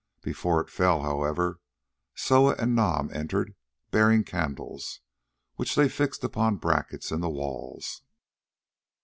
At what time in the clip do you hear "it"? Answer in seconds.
0.59-0.71